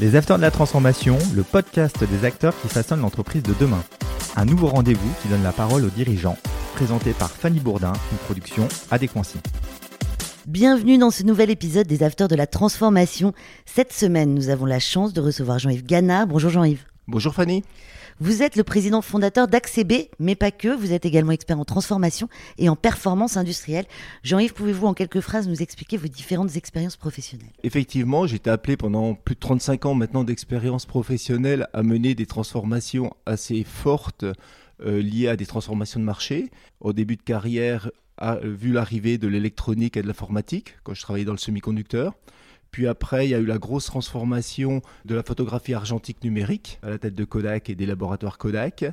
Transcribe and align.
Les 0.00 0.14
Acteurs 0.14 0.36
de 0.36 0.42
la 0.42 0.52
Transformation, 0.52 1.18
le 1.34 1.42
podcast 1.42 2.04
des 2.04 2.24
acteurs 2.24 2.54
qui 2.62 2.68
façonnent 2.68 3.00
l'entreprise 3.00 3.42
de 3.42 3.52
demain. 3.58 3.82
Un 4.36 4.44
nouveau 4.44 4.68
rendez-vous 4.68 5.10
qui 5.20 5.26
donne 5.26 5.42
la 5.42 5.50
parole 5.50 5.84
aux 5.84 5.90
dirigeants, 5.90 6.36
présenté 6.76 7.12
par 7.12 7.32
Fanny 7.32 7.58
Bourdin, 7.58 7.92
une 8.12 8.18
production 8.18 8.68
Adéquancy. 8.92 9.38
Bienvenue 10.46 10.98
dans 10.98 11.10
ce 11.10 11.24
nouvel 11.24 11.50
épisode 11.50 11.88
des 11.88 12.04
Acteurs 12.04 12.28
de 12.28 12.36
la 12.36 12.46
Transformation. 12.46 13.32
Cette 13.66 13.92
semaine, 13.92 14.34
nous 14.34 14.50
avons 14.50 14.66
la 14.66 14.78
chance 14.78 15.12
de 15.12 15.20
recevoir 15.20 15.58
Jean-Yves 15.58 15.84
Gana. 15.84 16.26
Bonjour 16.26 16.52
Jean-Yves. 16.52 16.84
Bonjour 17.08 17.34
Fanny. 17.34 17.64
Vous 18.20 18.42
êtes 18.42 18.56
le 18.56 18.64
président 18.64 19.00
fondateur 19.00 19.46
d'AccB, 19.46 20.10
mais 20.18 20.34
pas 20.34 20.50
que. 20.50 20.68
Vous 20.68 20.92
êtes 20.92 21.06
également 21.06 21.30
expert 21.30 21.60
en 21.60 21.64
transformation 21.64 22.28
et 22.58 22.68
en 22.68 22.74
performance 22.74 23.36
industrielle. 23.36 23.84
Jean-Yves, 24.24 24.54
pouvez-vous 24.54 24.88
en 24.88 24.94
quelques 24.94 25.20
phrases 25.20 25.46
nous 25.46 25.62
expliquer 25.62 25.96
vos 25.96 26.08
différentes 26.08 26.56
expériences 26.56 26.96
professionnelles? 26.96 27.52
Effectivement, 27.62 28.26
j'ai 28.26 28.36
été 28.36 28.50
appelé 28.50 28.76
pendant 28.76 29.14
plus 29.14 29.36
de 29.36 29.40
35 29.40 29.86
ans 29.86 29.94
maintenant 29.94 30.24
d'expérience 30.24 30.84
professionnelle 30.84 31.68
à 31.72 31.84
mener 31.84 32.16
des 32.16 32.26
transformations 32.26 33.14
assez 33.24 33.62
fortes 33.62 34.24
euh, 34.84 35.00
liées 35.00 35.28
à 35.28 35.36
des 35.36 35.46
transformations 35.46 36.00
de 36.00 36.04
marché. 36.04 36.50
Au 36.80 36.92
début 36.92 37.14
de 37.14 37.22
carrière, 37.22 37.90
vu 38.42 38.72
l'arrivée 38.72 39.16
de 39.16 39.28
l'électronique 39.28 39.96
et 39.96 40.02
de 40.02 40.08
l'informatique 40.08 40.76
quand 40.82 40.92
je 40.92 41.02
travaillais 41.02 41.24
dans 41.24 41.30
le 41.30 41.38
semi-conducteur. 41.38 42.14
Puis 42.70 42.86
après, 42.86 43.26
il 43.26 43.30
y 43.30 43.34
a 43.34 43.38
eu 43.38 43.46
la 43.46 43.58
grosse 43.58 43.86
transformation 43.86 44.82
de 45.04 45.14
la 45.14 45.22
photographie 45.22 45.74
argentique 45.74 46.22
numérique 46.22 46.78
à 46.82 46.90
la 46.90 46.98
tête 46.98 47.14
de 47.14 47.24
Kodak 47.24 47.70
et 47.70 47.74
des 47.74 47.86
laboratoires 47.86 48.38
Kodak. 48.38 48.84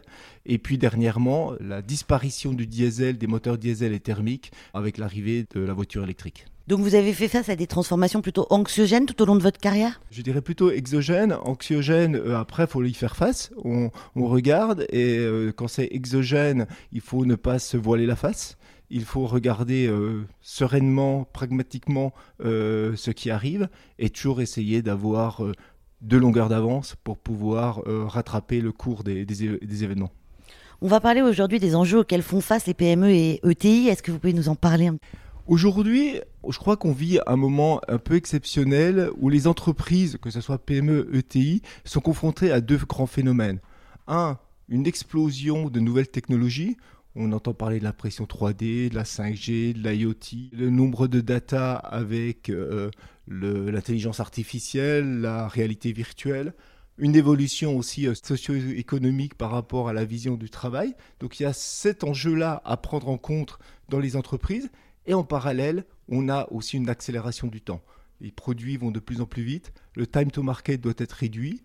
Et 0.45 0.57
puis 0.57 0.77
dernièrement, 0.77 1.53
la 1.59 1.81
disparition 1.81 2.53
du 2.53 2.67
diesel, 2.67 3.17
des 3.17 3.27
moteurs 3.27 3.57
diesel 3.57 3.93
et 3.93 3.99
thermiques 3.99 4.51
avec 4.73 4.97
l'arrivée 4.97 5.45
de 5.53 5.61
la 5.61 5.73
voiture 5.73 6.03
électrique. 6.03 6.45
Donc 6.67 6.79
vous 6.79 6.95
avez 6.95 7.13
fait 7.13 7.27
face 7.27 7.49
à 7.49 7.55
des 7.55 7.67
transformations 7.67 8.21
plutôt 8.21 8.47
anxiogènes 8.49 9.05
tout 9.05 9.21
au 9.21 9.25
long 9.25 9.35
de 9.35 9.43
votre 9.43 9.59
carrière? 9.59 10.01
Je 10.09 10.23
dirais 10.23 10.41
plutôt 10.41 10.71
exogènes. 10.71 11.33
Anxiogènes, 11.43 12.15
euh, 12.15 12.39
après, 12.39 12.63
il 12.63 12.69
faut 12.69 12.83
y 12.83 12.93
faire 12.93 13.15
face. 13.15 13.51
On, 13.63 13.91
regarde 14.15 14.87
et 14.89 15.19
euh, 15.19 15.51
quand 15.55 15.67
c'est 15.67 15.87
exogène, 15.91 16.65
il 16.91 17.01
faut 17.01 17.25
ne 17.25 17.35
pas 17.35 17.59
se 17.59 17.77
voiler 17.77 18.07
la 18.07 18.15
face 18.15 18.57
il 18.89 19.05
faut 19.05 19.25
regarder 19.25 19.87
euh, 19.87 20.25
sereinement, 20.41 21.25
pragmatiquement 21.25 22.13
euh, 22.43 22.95
ce 22.95 23.11
qui 23.11 23.29
arrive 23.31 23.69
et 23.99 24.09
toujours 24.09 24.41
essayer 24.41 24.81
d'avoir 24.81 25.43
euh, 25.43 25.53
deux 26.01 26.19
longueurs 26.19 26.49
d'avance 26.49 26.95
pour 27.03 27.17
pouvoir 27.17 27.81
rattraper 27.85 28.61
le 28.61 28.71
cours 28.71 29.03
des, 29.03 29.25
des, 29.25 29.83
événements. 29.83 30.11
On 30.81 30.87
va 30.87 30.99
parler 30.99 31.21
aujourd'hui 31.21 31.59
des 31.59 31.75
enjeux 31.75 31.99
auxquels 31.99 32.21
font 32.21 32.41
face 32.41 32.67
les 32.67 32.75
PME 32.75 33.09
et 33.09 33.39
ETI. 33.43 33.87
Est-ce 33.87 34.03
que 34.03 34.11
vous 34.11 34.19
pouvez 34.19 34.33
nous 34.33 34.49
en 34.49 34.55
parler 34.55 34.91
Aujourd'hui, 35.47 36.19
je 36.47 36.57
crois 36.59 36.75
qu'on 36.75 36.91
vit 36.91 37.19
un 37.25 37.37
moment 37.37 37.79
un 37.87 37.97
peu 37.97 38.15
exceptionnel 38.15 39.09
où 39.17 39.29
les 39.29 39.47
entreprises, 39.47 40.17
que 40.21 40.29
ce 40.29 40.41
soit 40.41 40.59
PME, 40.59 41.09
ETI, 41.13 41.61
sont 41.85 42.01
confrontées 42.01 42.51
à 42.51 42.61
deux 42.61 42.77
grands 42.77 43.07
phénomènes. 43.07 43.59
Un, 44.07 44.37
une 44.69 44.87
explosion 44.87 45.69
de 45.69 45.79
nouvelles 45.79 46.09
technologies. 46.09 46.77
On 47.17 47.31
entend 47.31 47.53
parler 47.53 47.79
de 47.79 47.85
l'impression 47.85 48.25
3D, 48.25 48.89
de 48.89 48.95
la 48.95 49.03
5G, 49.03 49.71
de 49.71 49.89
l'IoT, 49.89 50.51
le 50.51 50.69
nombre 50.69 51.07
de 51.07 51.21
data 51.21 51.75
avec 51.75 52.49
euh, 52.49 52.91
l'intelligence 53.27 54.19
artificielle, 54.19 55.21
la 55.21 55.47
réalité 55.47 55.93
virtuelle, 55.93 56.53
une 56.97 57.15
évolution 57.15 57.77
aussi 57.77 58.05
euh, 58.05 58.15
socio-économique 58.15 59.35
par 59.35 59.51
rapport 59.51 59.87
à 59.87 59.93
la 59.93 60.03
vision 60.03 60.35
du 60.35 60.49
travail. 60.49 60.93
Donc 61.21 61.39
il 61.39 61.43
y 61.43 61.45
a 61.45 61.53
cet 61.53 62.03
enjeu-là 62.03 62.61
à 62.65 62.75
prendre 62.75 63.07
en 63.07 63.17
compte 63.17 63.59
dans 63.87 63.99
les 63.99 64.17
entreprises. 64.17 64.69
Et 65.05 65.13
en 65.13 65.23
parallèle, 65.23 65.85
on 66.09 66.27
a 66.27 66.47
aussi 66.51 66.75
une 66.75 66.89
accélération 66.89 67.47
du 67.47 67.61
temps. 67.61 67.81
Les 68.19 68.31
produits 68.31 68.75
vont 68.75 68.91
de 68.91 68.99
plus 68.99 69.21
en 69.21 69.25
plus 69.25 69.43
vite, 69.43 69.71
le 69.95 70.07
time 70.07 70.31
to 70.31 70.43
market 70.43 70.81
doit 70.81 70.93
être 70.97 71.13
réduit 71.13 71.63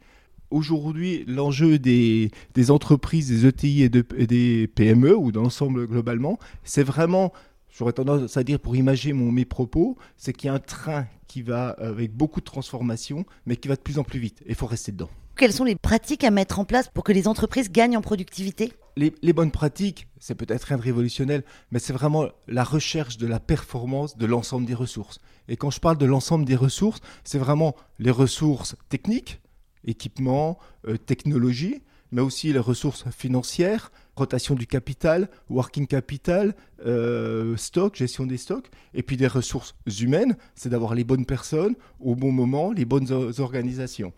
aujourd'hui, 0.51 1.25
l'enjeu 1.27 1.79
des, 1.79 2.31
entreprises, 2.70 3.29
des 3.29 3.47
ETI 3.47 3.83
et, 3.83 3.89
des 3.89 4.67
PME, 4.69 5.17
ou 5.17 5.33
dans 5.33 5.42
l'ensemble 5.42 5.87
globalement, 5.87 6.39
c'est 6.64 6.83
vraiment, 6.83 7.33
j'aurais 7.70 7.92
tendance 7.92 8.36
à 8.36 8.45
dire 8.45 8.61
pour 8.61 8.77
imaginer 8.77 9.13
mon, 9.13 9.33
mes 9.33 9.45
propos, 9.45 9.97
c'est 10.17 10.33
qu'il 10.33 10.48
y 10.48 10.51
a 10.51 10.55
un 10.55 10.58
train 10.58 11.07
qui 11.27 11.42
va 11.42 11.69
avec 11.70 12.13
beaucoup 12.13 12.41
de 12.41 12.45
transformations, 12.45 13.24
mais 13.47 13.57
qui 13.57 13.69
va 13.69 13.77
de 13.77 13.80
plus 13.80 13.98
en 13.98 14.05
plus 14.05 14.19
vite. 14.19 14.42
Et 14.42 14.51
il 14.51 14.55
faut 14.55 14.67
rester 14.67 14.92
dedans. 14.92 15.11
Quelles 15.36 15.52
sont 15.52 15.64
les 15.64 15.77
pratiques 15.77 16.24
à 16.24 16.30
mettre 16.30 16.58
en 16.58 16.64
place 16.64 16.89
pour 16.92 17.05
que 17.05 17.13
les 17.13 17.29
entreprises 17.29 17.70
gagnent 17.70 17.97
en 17.97 18.03
productivité? 18.03 18.73
Les, 18.97 19.14
les, 19.23 19.33
bonnes 19.33 19.53
pratiques, 19.53 20.08
c'est 20.19 20.35
peut-être 20.35 20.64
rien 20.64 20.77
de 20.77 20.83
révolutionnel, 20.83 21.45
mais 21.70 21.79
c'est 21.79 21.92
vraiment 21.92 22.27
la 22.48 22.64
recherche 22.64 23.17
de 23.17 23.27
la 23.27 23.41
performance 23.41 24.19
de 24.19 24.27
l'ensemble 24.27 24.67
des 24.67 24.74
ressources. 24.74 25.19
Et 25.48 25.57
quand 25.57 25.70
je 25.70 25.80
parle 25.80 25.97
de 25.97 26.05
l'ensemble 26.05 26.45
des 26.45 26.57
ressources, 26.57 27.01
c'est 27.24 27.39
vraiment 27.39 27.74
les 27.98 28.11
ressources 28.11 28.77
techniques, 28.89 29.41
équipement, 29.85 30.58
euh, 30.86 30.96
technologie, 30.96 31.83
mais 32.13 32.23
aussi 32.23 32.52
les 32.52 32.58
ressources 32.58 33.05
financières, 33.11 33.92
rotation 34.17 34.55
du 34.55 34.67
capital, 34.67 35.29
working 35.48 35.86
capital, 35.86 36.55
euh, 36.85 37.57
stock, 37.57 37.95
gestion 37.95 38.27
des 38.27 38.36
stocks, 38.36 38.70
et 38.95 39.02
puis 39.02 39.17
des 39.17 39.29
ressources 39.29 39.74
humaines, 40.01 40.36
c'est 40.55 40.68
d'avoir 40.68 40.95
les 40.95 41.05
bonnes 41.05 41.27
personnes 41.27 41.74
au 42.01 42.14
bon 42.14 42.33
moment, 42.33 42.73
les 42.73 42.85
bonnes 42.85 43.11
organisations. 43.39 44.13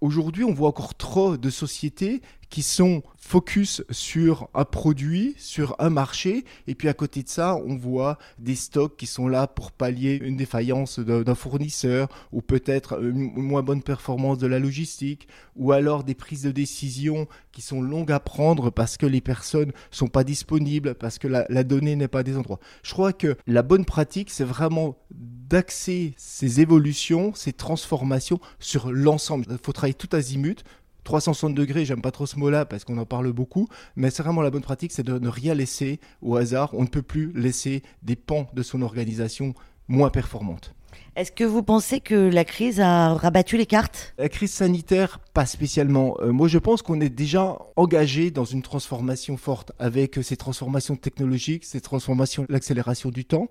Aujourd'hui, 0.00 0.44
on 0.44 0.52
voit 0.52 0.68
encore 0.68 0.94
trop 0.94 1.36
de 1.36 1.50
sociétés 1.50 2.22
qui 2.50 2.62
sont 2.62 3.02
focus 3.16 3.82
sur 3.90 4.48
un 4.54 4.64
produit, 4.64 5.34
sur 5.36 5.76
un 5.78 5.90
marché, 5.90 6.44
et 6.66 6.74
puis 6.74 6.88
à 6.88 6.94
côté 6.94 7.22
de 7.22 7.28
ça, 7.28 7.56
on 7.56 7.76
voit 7.76 8.16
des 8.38 8.54
stocks 8.54 8.96
qui 8.96 9.06
sont 9.06 9.28
là 9.28 9.46
pour 9.46 9.70
pallier 9.70 10.18
une 10.22 10.36
défaillance 10.36 10.98
d'un 10.98 11.34
fournisseur, 11.34 12.08
ou 12.32 12.40
peut-être 12.40 13.02
une 13.02 13.34
moins 13.34 13.62
bonne 13.62 13.82
performance 13.82 14.38
de 14.38 14.46
la 14.46 14.58
logistique, 14.58 15.28
ou 15.56 15.72
alors 15.72 16.04
des 16.04 16.14
prises 16.14 16.42
de 16.42 16.50
décision 16.50 17.26
qui 17.52 17.60
sont 17.60 17.82
longues 17.82 18.12
à 18.12 18.20
prendre 18.20 18.70
parce 18.70 18.96
que 18.96 19.06
les 19.06 19.20
personnes 19.20 19.72
sont 19.90 20.08
pas 20.08 20.24
disponibles, 20.24 20.94
parce 20.94 21.18
que 21.18 21.28
la 21.28 21.64
donnée 21.64 21.96
n'est 21.96 22.08
pas 22.08 22.22
des 22.22 22.36
endroits. 22.36 22.60
Je 22.82 22.92
crois 22.92 23.12
que 23.12 23.36
la 23.46 23.62
bonne 23.62 23.84
pratique, 23.84 24.30
c'est 24.30 24.44
vraiment 24.44 24.96
d'axer 25.10 26.14
ces 26.16 26.60
évolutions, 26.60 27.34
ces 27.34 27.52
transformations 27.52 28.40
sur 28.58 28.92
l'ensemble. 28.92 29.46
Il 29.50 29.58
faut 29.62 29.72
travailler 29.72 29.94
tout 29.94 30.14
azimut 30.14 30.64
360 31.08 31.54
degrés, 31.54 31.86
j'aime 31.86 32.02
pas 32.02 32.10
trop 32.10 32.26
ce 32.26 32.38
mot-là 32.38 32.66
parce 32.66 32.84
qu'on 32.84 32.98
en 32.98 33.06
parle 33.06 33.32
beaucoup, 33.32 33.66
mais 33.96 34.10
c'est 34.10 34.22
vraiment 34.22 34.42
la 34.42 34.50
bonne 34.50 34.60
pratique, 34.60 34.92
c'est 34.92 35.02
de 35.02 35.18
ne 35.18 35.28
rien 35.30 35.54
laisser 35.54 36.00
au 36.20 36.36
hasard. 36.36 36.74
On 36.74 36.82
ne 36.82 36.86
peut 36.86 37.00
plus 37.00 37.32
laisser 37.34 37.82
des 38.02 38.14
pans 38.14 38.46
de 38.52 38.62
son 38.62 38.82
organisation 38.82 39.54
moins 39.88 40.10
performantes. 40.10 40.74
Est-ce 41.16 41.32
que 41.32 41.44
vous 41.44 41.62
pensez 41.62 42.00
que 42.00 42.14
la 42.14 42.44
crise 42.44 42.78
a 42.78 43.14
rabattu 43.14 43.56
les 43.56 43.64
cartes? 43.64 44.12
La 44.18 44.28
crise 44.28 44.52
sanitaire, 44.52 45.18
pas 45.32 45.46
spécialement. 45.46 46.14
Euh, 46.20 46.30
moi, 46.30 46.46
je 46.46 46.58
pense 46.58 46.82
qu'on 46.82 47.00
est 47.00 47.08
déjà 47.08 47.56
engagé 47.76 48.30
dans 48.30 48.44
une 48.44 48.60
transformation 48.60 49.38
forte 49.38 49.72
avec 49.78 50.18
ces 50.22 50.36
transformations 50.36 50.96
technologiques, 50.96 51.64
ces 51.64 51.80
transformations, 51.80 52.44
l'accélération 52.50 53.08
du 53.08 53.24
temps. 53.24 53.48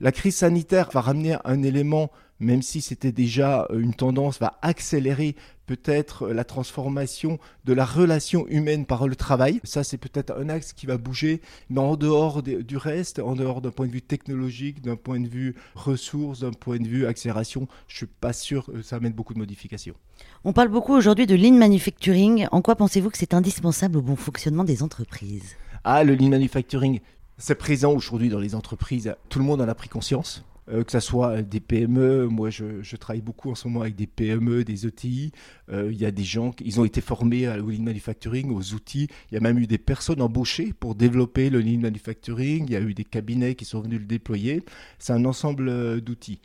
La 0.00 0.10
crise 0.10 0.36
sanitaire 0.36 0.88
va 0.92 1.02
ramener 1.02 1.36
un 1.44 1.62
élément, 1.62 2.10
même 2.40 2.62
si 2.62 2.80
c'était 2.80 3.12
déjà 3.12 3.68
euh, 3.70 3.78
une 3.78 3.94
tendance, 3.94 4.40
va 4.40 4.58
accélérer 4.62 5.36
peut-être 5.70 6.26
la 6.30 6.42
transformation 6.42 7.38
de 7.64 7.72
la 7.72 7.84
relation 7.84 8.44
humaine 8.48 8.86
par 8.86 9.06
le 9.06 9.14
travail. 9.14 9.60
Ça, 9.62 9.84
c'est 9.84 9.98
peut-être 9.98 10.36
un 10.36 10.48
axe 10.48 10.72
qui 10.72 10.84
va 10.84 10.98
bouger, 10.98 11.40
mais 11.68 11.78
en 11.78 11.94
dehors 11.94 12.42
du 12.42 12.76
reste, 12.76 13.20
en 13.20 13.36
dehors 13.36 13.60
d'un 13.60 13.70
point 13.70 13.86
de 13.86 13.92
vue 13.92 14.02
technologique, 14.02 14.82
d'un 14.82 14.96
point 14.96 15.20
de 15.20 15.28
vue 15.28 15.54
ressources, 15.76 16.40
d'un 16.40 16.50
point 16.50 16.78
de 16.78 16.88
vue 16.88 17.06
accélération, 17.06 17.68
je 17.86 17.98
suis 17.98 18.06
pas 18.06 18.32
sûr 18.32 18.66
que 18.66 18.82
ça 18.82 18.96
amène 18.96 19.12
beaucoup 19.12 19.32
de 19.32 19.38
modifications. 19.38 19.94
On 20.42 20.52
parle 20.52 20.70
beaucoup 20.70 20.92
aujourd'hui 20.92 21.28
de 21.28 21.36
lean 21.36 21.52
manufacturing. 21.52 22.48
En 22.50 22.62
quoi 22.62 22.74
pensez-vous 22.74 23.10
que 23.10 23.18
c'est 23.18 23.32
indispensable 23.32 23.98
au 23.98 24.02
bon 24.02 24.16
fonctionnement 24.16 24.64
des 24.64 24.82
entreprises? 24.82 25.54
Ah, 25.84 26.02
le 26.02 26.16
lean 26.16 26.30
manufacturing, 26.30 26.98
c'est 27.38 27.54
présent 27.54 27.92
aujourd'hui 27.92 28.28
dans 28.28 28.40
les 28.40 28.56
entreprises. 28.56 29.14
Tout 29.28 29.38
le 29.38 29.44
monde 29.44 29.60
en 29.60 29.68
a 29.68 29.74
pris 29.76 29.88
conscience. 29.88 30.44
Euh, 30.72 30.84
que 30.84 30.92
ce 30.92 31.00
soit 31.00 31.42
des 31.42 31.60
PME, 31.60 32.26
moi 32.26 32.50
je, 32.50 32.96
travaille 32.96 33.22
beaucoup 33.22 33.50
en 33.50 33.54
ce 33.54 33.66
moment 33.66 33.82
avec 33.82 33.96
des 33.96 34.06
PME, 34.06 34.64
des 34.64 34.86
ETI, 34.86 35.32
euh, 35.70 35.90
il 35.90 35.98
y 35.98 36.04
a 36.04 36.10
des 36.10 36.22
gens, 36.22 36.52
ils 36.62 36.80
ont 36.80 36.84
été 36.84 37.00
formés 37.00 37.46
à 37.46 37.56
lean 37.56 37.82
manufacturing, 37.82 38.50
aux 38.50 38.74
outils, 38.74 39.08
il 39.30 39.34
y 39.34 39.36
a 39.36 39.40
même 39.40 39.58
eu 39.58 39.66
des 39.66 39.78
personnes 39.78 40.20
embauchées 40.20 40.72
pour 40.72 40.94
développer 40.94 41.50
le 41.50 41.60
lean 41.60 41.80
manufacturing, 41.80 42.66
il 42.66 42.72
y 42.72 42.76
a 42.76 42.80
eu 42.80 42.94
des 42.94 43.04
cabinets 43.04 43.54
qui 43.54 43.64
sont 43.64 43.80
venus 43.80 44.00
le 44.00 44.06
déployer, 44.06 44.62
c'est 44.98 45.12
un 45.12 45.24
ensemble 45.24 45.68
euh, 45.68 46.00
d'outils. 46.00 46.40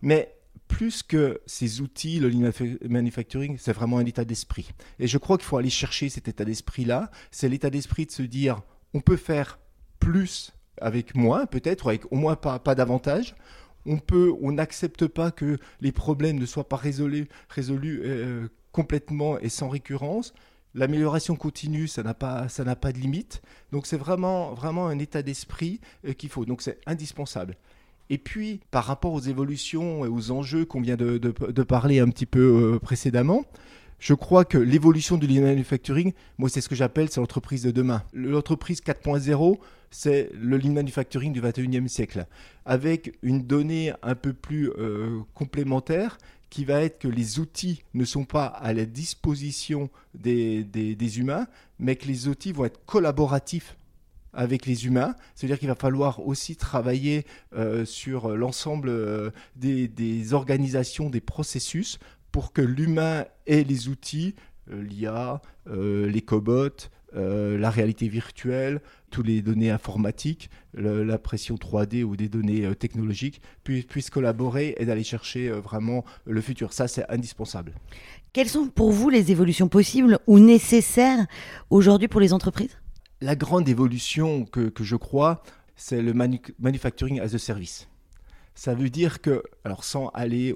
Mais 0.00 0.32
plus 0.68 1.02
que 1.02 1.40
ces 1.46 1.80
outils, 1.80 2.18
le 2.18 2.28
lean 2.28 2.50
manufacturing, 2.88 3.56
c'est 3.58 3.72
vraiment 3.72 3.98
un 3.98 4.06
état 4.06 4.24
d'esprit. 4.24 4.70
Et 4.98 5.06
je 5.06 5.18
crois 5.18 5.36
qu'il 5.36 5.46
faut 5.46 5.58
aller 5.58 5.70
chercher 5.70 6.08
cet 6.08 6.28
état 6.28 6.44
d'esprit-là, 6.44 7.10
c'est 7.30 7.48
l'état 7.48 7.70
d'esprit 7.70 8.06
de 8.06 8.10
se 8.10 8.22
dire, 8.22 8.60
on 8.94 9.00
peut 9.00 9.16
faire 9.16 9.58
plus 9.98 10.52
avec 10.80 11.14
moins, 11.14 11.46
peut-être, 11.46 11.92
ou 11.92 12.16
au 12.16 12.16
moins 12.16 12.36
pas, 12.36 12.58
pas 12.58 12.74
davantage. 12.74 13.34
On 13.86 13.98
peut, 13.98 14.34
on 14.40 14.52
n'accepte 14.52 15.06
pas 15.06 15.30
que 15.30 15.58
les 15.80 15.92
problèmes 15.92 16.38
ne 16.38 16.46
soient 16.46 16.68
pas 16.68 16.76
résolus, 16.76 17.28
euh, 18.04 18.48
complètement 18.72 19.38
et 19.38 19.48
sans 19.48 19.68
récurrence. 19.68 20.34
L'amélioration 20.74 21.36
continue, 21.36 21.88
ça 21.88 22.02
n'a 22.02 22.12
pas, 22.12 22.48
ça 22.48 22.64
n'a 22.64 22.76
pas 22.76 22.92
de 22.92 22.98
limite. 22.98 23.40
Donc 23.72 23.86
c'est 23.86 23.96
vraiment, 23.96 24.52
vraiment 24.52 24.88
un 24.88 24.98
état 24.98 25.22
d'esprit 25.22 25.80
euh, 26.06 26.12
qu'il 26.12 26.28
faut. 26.28 26.44
Donc 26.44 26.60
c'est 26.62 26.78
indispensable. 26.86 27.56
Et 28.10 28.18
puis, 28.18 28.60
par 28.70 28.84
rapport 28.84 29.12
aux 29.12 29.20
évolutions 29.20 30.04
et 30.04 30.08
aux 30.08 30.30
enjeux 30.30 30.64
qu'on 30.64 30.80
vient 30.80 30.96
de, 30.96 31.18
de, 31.18 31.62
parler 31.62 31.98
un 31.98 32.08
petit 32.08 32.26
peu 32.26 32.74
euh, 32.74 32.78
précédemment, 32.78 33.44
je 33.98 34.14
crois 34.14 34.44
que 34.44 34.58
l'évolution 34.58 35.16
du 35.16 35.26
lean 35.26 35.42
manufacturing, 35.42 36.12
moi 36.38 36.48
c'est 36.48 36.60
ce 36.60 36.68
que 36.68 36.74
j'appelle, 36.74 37.08
c'est 37.10 37.20
l'entreprise 37.20 37.62
de 37.62 37.70
demain. 37.70 38.02
L'entreprise 38.12 38.80
4.0, 38.80 39.58
c'est 39.90 40.30
le 40.34 40.58
lean 40.58 40.72
manufacturing 40.72 41.32
du 41.32 41.40
21e 41.40 41.88
siècle, 41.88 42.26
avec 42.64 43.16
une 43.22 43.42
donnée 43.42 43.92
un 44.02 44.14
peu 44.14 44.32
plus 44.32 44.70
euh, 44.70 45.20
complémentaire 45.34 46.18
qui 46.50 46.64
va 46.64 46.82
être 46.82 47.00
que 47.00 47.08
les 47.08 47.38
outils 47.38 47.82
ne 47.94 48.04
sont 48.04 48.24
pas 48.24 48.46
à 48.46 48.72
la 48.72 48.84
disposition 48.84 49.90
des, 50.14 50.62
des 50.62 51.18
humains, 51.18 51.46
mais 51.78 51.96
que 51.96 52.06
les 52.06 52.28
outils 52.28 52.52
vont 52.52 52.64
être 52.64 52.84
collaboratifs 52.86 53.76
avec 54.36 54.66
les 54.66 54.86
humains. 54.86 55.16
C'est-à-dire 55.34 55.58
qu'il 55.58 55.68
va 55.68 55.74
falloir 55.74 56.24
aussi 56.24 56.54
travailler 56.54 57.26
euh, 57.54 57.84
sur 57.84 58.36
l'ensemble 58.36 58.90
euh, 58.90 59.30
des, 59.56 60.32
organisations, 60.34 61.10
des 61.10 61.20
processus, 61.20 61.98
pour 62.36 62.52
que 62.52 62.60
l'humain 62.60 63.24
ait 63.46 63.64
les 63.64 63.88
outils, 63.88 64.34
euh, 64.70 64.82
l'IA, 64.82 65.40
les 65.66 66.20
cobots, 66.20 66.90
la 67.14 67.70
réalité 67.70 68.08
virtuelle, 68.08 68.82
toutes 69.10 69.26
les 69.26 69.40
données 69.40 69.70
informatiques, 69.70 70.50
la 70.74 71.16
pression 71.16 71.54
3D 71.54 72.04
ou 72.04 72.14
des 72.14 72.28
données 72.28 72.74
technologiques, 72.74 73.40
puissent 73.64 74.10
collaborer 74.10 74.74
et 74.76 74.84
d'aller 74.84 75.02
chercher 75.02 75.48
vraiment 75.48 76.04
le 76.26 76.42
futur. 76.42 76.74
Ça, 76.74 76.88
c'est 76.88 77.10
indispensable. 77.10 77.72
Quelles 78.34 78.50
sont 78.50 78.66
pour 78.66 78.92
vous 78.92 79.08
les 79.08 79.32
évolutions 79.32 79.68
possibles 79.68 80.18
ou 80.26 80.38
nécessaires 80.38 81.26
aujourd'hui 81.70 82.06
pour 82.06 82.20
les 82.20 82.34
entreprises? 82.34 82.76
La 83.22 83.34
grande 83.34 83.66
évolution 83.66 84.44
que, 84.44 84.70
je 84.78 84.96
crois, 84.96 85.42
c'est 85.74 86.02
le 86.02 86.12
manufacturing 86.12 87.18
as 87.18 87.34
a 87.34 87.38
service. 87.38 87.88
Ça 88.56 88.74
veut 88.74 88.88
dire 88.88 89.20
que, 89.20 89.42
alors 89.64 89.84
sans 89.84 90.08
aller 90.08 90.54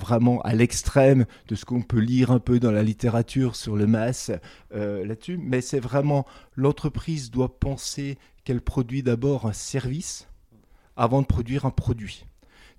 vraiment 0.00 0.40
à 0.40 0.54
l'extrême 0.54 1.26
de 1.46 1.54
ce 1.54 1.66
qu'on 1.66 1.82
peut 1.82 2.00
lire 2.00 2.30
un 2.30 2.38
peu 2.38 2.58
dans 2.58 2.72
la 2.72 2.82
littérature 2.82 3.54
sur 3.54 3.76
le 3.76 3.86
mass 3.86 4.30
euh, 4.72 5.04
là-dessus, 5.04 5.36
mais 5.36 5.60
c'est 5.60 5.78
vraiment 5.78 6.24
l'entreprise 6.56 7.30
doit 7.30 7.60
penser 7.60 8.16
qu'elle 8.44 8.62
produit 8.62 9.02
d'abord 9.02 9.44
un 9.44 9.52
service 9.52 10.26
avant 10.96 11.20
de 11.20 11.26
produire 11.26 11.66
un 11.66 11.70
produit. 11.70 12.24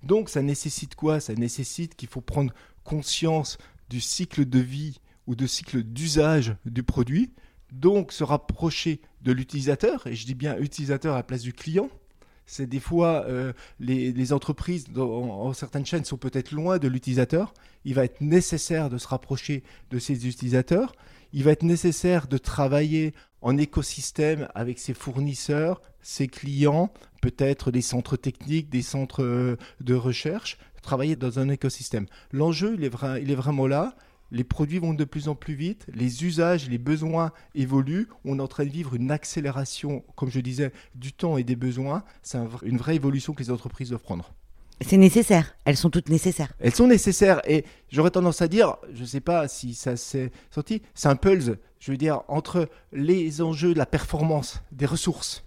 Donc 0.02 0.28
ça 0.28 0.42
nécessite 0.42 0.96
quoi? 0.96 1.20
Ça 1.20 1.34
nécessite 1.34 1.94
qu'il 1.94 2.08
faut 2.08 2.20
prendre 2.20 2.52
conscience 2.82 3.58
du 3.88 4.00
cycle 4.00 4.46
de 4.46 4.58
vie 4.58 4.98
ou 5.28 5.36
de 5.36 5.46
cycle 5.46 5.84
d'usage 5.84 6.56
du 6.64 6.82
produit, 6.82 7.32
donc 7.70 8.10
se 8.10 8.24
rapprocher 8.24 9.00
de 9.22 9.30
l'utilisateur, 9.30 10.08
et 10.08 10.16
je 10.16 10.26
dis 10.26 10.34
bien 10.34 10.58
utilisateur 10.58 11.14
à 11.14 11.18
la 11.18 11.22
place 11.22 11.42
du 11.42 11.52
client. 11.52 11.88
C'est 12.46 12.68
des 12.68 12.80
fois, 12.80 13.24
euh, 13.26 13.52
les, 13.80 14.32
entreprises, 14.32 14.84
dans, 14.88 15.52
certaines 15.52 15.84
chaînes, 15.84 16.04
sont 16.04 16.16
peut-être 16.16 16.52
loin 16.52 16.78
de 16.78 16.86
l'utilisateur. 16.86 17.52
Il 17.84 17.94
va 17.94 18.04
être 18.04 18.20
nécessaire 18.20 18.88
de 18.88 18.98
se 18.98 19.08
rapprocher 19.08 19.64
de 19.90 19.98
ces 19.98 20.28
utilisateurs. 20.28 20.94
Il 21.32 21.42
va 21.42 21.50
être 21.50 21.64
nécessaire 21.64 22.28
de 22.28 22.38
travailler 22.38 23.14
en 23.42 23.58
écosystème 23.58 24.48
avec 24.54 24.78
ses 24.78 24.94
fournisseurs, 24.94 25.82
ses 26.02 26.28
clients, 26.28 26.92
peut-être 27.20 27.72
des 27.72 27.82
centres 27.82 28.16
techniques, 28.16 28.70
des 28.70 28.82
centres 28.82 29.24
euh, 29.24 29.56
de 29.80 29.94
recherche, 29.94 30.56
travailler 30.82 31.16
dans 31.16 31.40
un 31.40 31.48
écosystème. 31.48 32.06
L'enjeu, 32.30 32.76
il, 32.78 32.90
il 33.22 33.30
est 33.30 33.34
vraiment 33.34 33.66
là 33.66 33.96
les 34.30 34.44
produits 34.44 34.78
vont 34.78 34.94
de 34.94 35.04
plus 35.04 35.28
en 35.28 35.34
plus 35.34 35.54
vite, 35.54 35.86
les 35.94 36.24
usages, 36.24 36.68
les 36.68 36.78
besoins 36.78 37.32
évoluent, 37.54 38.08
on 38.24 38.38
est 38.38 38.42
en 38.42 38.48
train 38.48 38.64
de 38.64 38.70
vivre 38.70 38.94
une 38.94 39.10
accélération, 39.10 40.04
comme 40.16 40.30
je 40.30 40.40
disais, 40.40 40.72
du 40.94 41.12
temps 41.12 41.36
et 41.36 41.44
des 41.44 41.56
besoins. 41.56 42.04
C'est 42.22 42.38
une 42.62 42.76
vraie 42.76 42.96
évolution 42.96 43.32
que 43.32 43.42
les 43.42 43.50
entreprises 43.50 43.90
doivent 43.90 44.02
prendre. 44.02 44.32
C'est 44.82 44.98
nécessaire, 44.98 45.56
elles 45.64 45.76
sont 45.76 45.88
toutes 45.88 46.10
nécessaires. 46.10 46.52
Elles 46.60 46.74
sont 46.74 46.86
nécessaires 46.86 47.40
et 47.48 47.64
j'aurais 47.88 48.10
tendance 48.10 48.42
à 48.42 48.48
dire, 48.48 48.76
je 48.92 49.02
ne 49.02 49.06
sais 49.06 49.20
pas 49.20 49.48
si 49.48 49.72
ça 49.72 49.96
s'est 49.96 50.30
sorti, 50.50 50.82
c'est 50.94 51.08
un 51.08 51.16
pulse, 51.16 51.52
je 51.78 51.90
veux 51.92 51.96
dire, 51.96 52.22
entre 52.28 52.68
les 52.92 53.40
enjeux 53.40 53.72
de 53.72 53.78
la 53.78 53.86
performance, 53.86 54.60
des 54.72 54.84
ressources, 54.84 55.44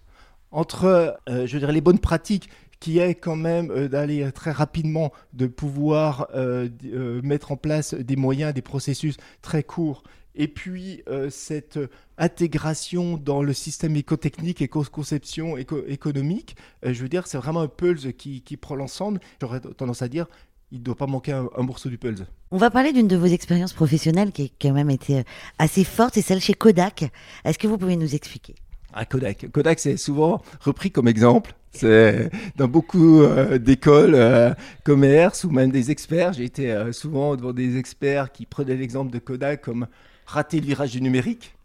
entre, 0.49 1.19
euh, 1.29 1.45
je 1.45 1.53
veux 1.53 1.59
dire, 1.59 1.71
les 1.71 1.81
bonnes 1.81 1.99
pratiques 1.99 2.49
qui 2.79 2.99
est 2.99 3.15
quand 3.15 3.35
même 3.35 3.71
euh, 3.71 3.87
d'aller 3.87 4.31
très 4.31 4.51
rapidement, 4.51 5.11
de 5.33 5.47
pouvoir 5.47 6.27
euh, 6.33 6.69
euh, 6.85 7.21
mettre 7.23 7.51
en 7.51 7.57
place 7.57 7.93
des 7.93 8.15
moyens, 8.15 8.53
des 8.53 8.61
processus 8.61 9.17
très 9.41 9.63
courts. 9.63 10.03
Et 10.35 10.47
puis 10.47 11.03
cette 11.31 11.79
intégration 12.17 13.17
dans 13.17 13.41
le 13.41 13.51
système 13.51 13.97
écotechnique, 13.97 14.61
éco-conception 14.61 15.57
économique, 15.57 16.55
je 16.83 17.01
veux 17.01 17.09
dire, 17.09 17.27
c'est 17.27 17.39
vraiment 17.39 17.61
un 17.61 17.67
pulse 17.67 18.07
qui, 18.17 18.57
prend 18.61 18.75
l'ensemble. 18.75 19.19
J'aurais 19.41 19.59
tendance 19.59 20.01
à 20.01 20.07
dire, 20.07 20.27
il 20.71 20.79
ne 20.79 20.83
doit 20.83 20.95
pas 20.95 21.07
manquer 21.07 21.33
un, 21.33 21.49
morceau 21.63 21.89
du 21.89 21.97
pulse. 21.97 22.23
On 22.51 22.57
va 22.57 22.69
parler 22.69 22.93
d'une 22.93 23.07
de 23.07 23.17
vos 23.17 23.25
expériences 23.25 23.73
professionnelles 23.73 24.31
qui 24.31 24.43
a 24.43 24.47
quand 24.61 24.73
même 24.73 24.91
été 24.91 25.23
assez 25.57 25.83
forte, 25.83 26.13
c'est 26.13 26.21
celle 26.21 26.39
chez 26.39 26.53
Kodak. 26.53 27.11
Est-ce 27.43 27.57
que 27.57 27.67
vous 27.67 27.77
pouvez 27.77 27.97
nous 27.97 28.15
expliquer? 28.15 28.55
Ah, 28.93 29.05
Kodak. 29.05 29.51
Kodak, 29.51 29.79
c'est 29.79 29.97
souvent 29.97 30.41
repris 30.61 30.91
comme 30.91 31.07
exemple. 31.07 31.53
C'est 31.71 32.31
dans 32.55 32.67
beaucoup 32.67 33.21
euh, 33.21 33.59
d'écoles 33.59 34.15
euh, 34.15 34.53
commerce 34.83 35.43
ou 35.43 35.51
même 35.51 35.69
des 35.69 35.91
experts. 35.91 36.33
J'ai 36.33 36.45
été 36.45 36.71
euh, 36.71 36.91
souvent 36.91 37.35
devant 37.35 37.53
des 37.53 37.77
experts 37.77 38.31
qui 38.31 38.45
prenaient 38.45 38.75
l'exemple 38.75 39.11
de 39.11 39.19
Kodak 39.19 39.61
comme 39.61 39.87
rater 40.25 40.59
le 40.59 40.65
virage 40.65 40.91
du 40.91 41.01
numérique, 41.01 41.55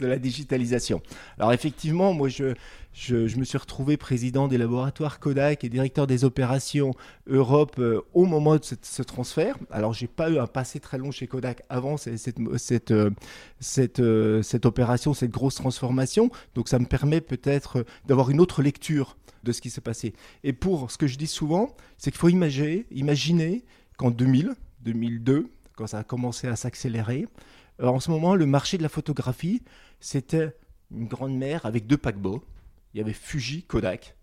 de 0.00 0.06
la 0.06 0.18
digitalisation. 0.18 1.02
Alors 1.38 1.52
effectivement, 1.52 2.12
moi 2.12 2.28
je, 2.28 2.54
je, 2.92 3.36
me 3.38 3.44
suis 3.44 3.58
retrouvé 3.58 3.96
président 3.96 4.48
des 4.48 4.58
laboratoires 4.58 5.20
Kodak 5.20 5.64
et 5.64 5.68
directeur 5.68 6.06
des 6.06 6.24
opérations 6.24 6.92
Europe 7.26 7.80
au 8.12 8.24
moment 8.24 8.56
de 8.56 8.62
ce, 8.62 9.02
transfert. 9.02 9.56
Alors 9.70 9.92
j'ai 9.92 10.06
pas 10.06 10.30
eu 10.30 10.38
un 10.38 10.46
passé 10.46 10.80
très 10.80 10.98
long 10.98 11.10
chez 11.10 11.26
Kodak 11.26 11.62
avant 11.68 11.96
cette, 11.96 12.18
cette, 12.56 12.92
cette, 13.60 14.02
cette 14.42 14.66
opération, 14.66 15.14
cette 15.14 15.30
grosse 15.30 15.54
transformation. 15.54 16.30
Donc 16.54 16.68
ça 16.68 16.78
me 16.78 16.86
permet 16.86 17.20
peut-être 17.20 17.84
d'avoir 18.06 18.30
une 18.30 18.40
autre 18.40 18.62
lecture 18.62 19.16
de 19.46 19.52
ce 19.52 19.62
qui 19.62 19.70
s'est 19.70 19.80
passé. 19.80 20.12
Et 20.44 20.52
pour 20.52 20.90
ce 20.90 20.98
que 20.98 21.06
je 21.06 21.16
dis 21.16 21.26
souvent, 21.26 21.74
c'est 21.96 22.10
qu'il 22.10 22.18
faut 22.18 22.28
imaginer, 22.28 23.64
qu'en 23.96 24.10
2000, 24.10 24.54
2002, 24.82 25.48
quand 25.74 25.86
ça 25.86 25.98
a 25.98 26.04
commencé 26.04 26.48
à 26.48 26.56
s'accélérer, 26.56 27.22
euh, 27.24 27.28
en 27.82 28.00
ce 28.00 28.10
moment, 28.10 28.34
le 28.34 28.46
marché 28.46 28.78
de 28.78 28.82
la 28.82 28.88
photographie, 28.88 29.62
c'était 30.00 30.54
une 30.90 31.06
grande 31.06 31.36
mer 31.36 31.66
avec 31.66 31.86
deux 31.86 31.96
paquebots. 31.96 32.42
Il 32.94 32.98
y 32.98 33.00
avait 33.00 33.12
Fuji, 33.12 33.62
Kodak, 33.64 34.16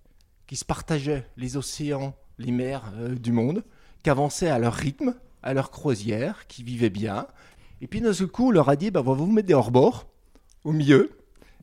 qui 0.48 0.56
se 0.56 0.66
partageaient 0.66 1.28
les 1.38 1.58
océans, 1.58 2.16
les 2.40 2.52
mers 2.52 2.92
euh, 2.96 3.16
du 3.16 3.32
monde, 3.32 3.64
qui 4.04 4.10
avançaient 4.10 4.50
à 4.50 4.60
leur 4.60 4.74
rythme, 4.74 5.16
à 5.44 5.54
leur 5.54 5.72
croisière, 5.72 6.48
qui 6.48 6.64
vivaient 6.64 6.90
bien. 6.90 7.28
Et 7.82 7.88
puis 7.88 8.02
d'un 8.02 8.14
seul 8.14 8.28
coup, 8.28 8.48
on 8.48 8.52
leur 8.52 8.70
a 8.70 8.76
dit, 8.76 8.92
bah, 8.92 9.02
on 9.02 9.04
va 9.04 9.14
vous 9.14 9.32
mettre 9.32 9.48
des 9.48 9.54
hors-bords 9.54 10.08
au 10.64 10.72
milieu, 10.72 11.12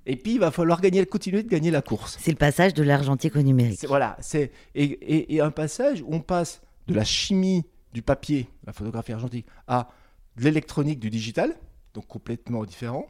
et 0.06 0.16
puis, 0.16 0.34
il 0.34 0.40
va 0.40 0.50
falloir 0.50 0.80
gagner, 0.80 1.04
continuer 1.06 1.42
de 1.42 1.48
gagner 1.48 1.70
la 1.70 1.82
course. 1.82 2.16
C'est 2.20 2.30
le 2.30 2.36
passage 2.36 2.74
de 2.74 2.82
l'argentique 2.82 3.36
au 3.36 3.42
numérique. 3.42 3.84
Voilà, 3.86 4.16
c'est 4.20 4.50
et, 4.74 5.40
un 5.40 5.50
passage 5.50 6.02
où 6.02 6.14
on 6.14 6.20
passe 6.20 6.62
de 6.86 6.94
la 6.94 7.04
chimie 7.04 7.64
du 7.92 8.02
papier, 8.02 8.48
la 8.66 8.72
photographie 8.72 9.12
argentique, 9.12 9.46
à 9.68 9.88
de 10.36 10.44
l'électronique, 10.44 11.00
du 11.00 11.10
digital, 11.10 11.54
donc 11.94 12.06
complètement 12.06 12.64
différent. 12.64 13.06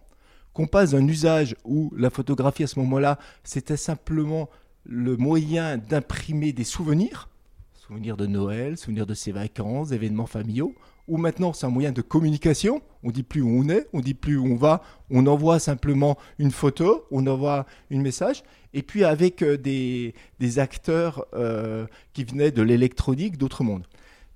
Qu'on 0.52 0.66
passe 0.66 0.90
d'un 0.92 1.06
usage 1.06 1.54
où 1.64 1.92
la 1.96 2.10
photographie 2.10 2.64
à 2.64 2.66
ce 2.66 2.78
moment-là, 2.80 3.18
c'était 3.44 3.76
simplement 3.76 4.48
le 4.84 5.16
moyen 5.16 5.78
d'imprimer 5.78 6.52
des 6.52 6.64
souvenirs, 6.64 7.28
souvenirs 7.74 8.16
de 8.16 8.26
Noël, 8.26 8.76
souvenirs 8.76 9.06
de 9.06 9.14
ses 9.14 9.32
vacances, 9.32 9.92
événements 9.92 10.26
familiaux, 10.26 10.74
ou 11.08 11.16
maintenant 11.16 11.52
c'est 11.52 11.66
un 11.66 11.70
moyen 11.70 11.92
de 11.92 12.02
communication. 12.02 12.82
On 13.02 13.10
dit 13.10 13.22
plus 13.22 13.42
où 13.42 13.48
on 13.48 13.68
est, 13.68 13.88
on 13.92 14.00
dit 14.00 14.14
plus 14.14 14.36
où 14.36 14.46
on 14.46 14.56
va, 14.56 14.82
on 15.10 15.26
envoie 15.26 15.58
simplement 15.58 16.16
une 16.38 16.52
photo, 16.52 17.04
on 17.10 17.26
envoie 17.26 17.66
un 17.90 17.98
message. 17.98 18.42
Et 18.74 18.82
puis 18.82 19.04
avec 19.04 19.42
euh, 19.42 19.56
des, 19.56 20.14
acteurs 20.58 21.26
euh, 21.34 21.86
qui 22.12 22.24
venaient 22.24 22.52
de 22.52 22.62
l'électronique, 22.62 23.36
d'autres 23.36 23.64
mondes. 23.64 23.86